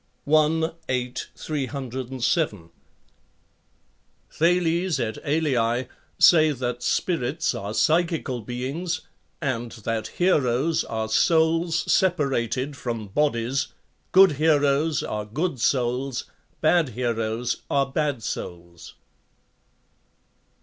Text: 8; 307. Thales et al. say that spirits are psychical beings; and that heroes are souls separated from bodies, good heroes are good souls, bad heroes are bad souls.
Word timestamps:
8; 0.27 1.29
307. 1.35 2.69
Thales 4.31 4.99
et 4.99 5.17
al. 5.23 5.85
say 6.17 6.51
that 6.51 6.81
spirits 6.81 7.53
are 7.53 7.71
psychical 7.75 8.41
beings; 8.41 9.01
and 9.43 9.73
that 9.73 10.07
heroes 10.07 10.83
are 10.85 11.07
souls 11.07 11.93
separated 11.93 12.75
from 12.75 13.09
bodies, 13.09 13.67
good 14.11 14.31
heroes 14.31 15.03
are 15.03 15.23
good 15.25 15.59
souls, 15.61 16.23
bad 16.61 16.89
heroes 16.89 17.57
are 17.69 17.85
bad 17.85 18.23
souls. 18.23 18.95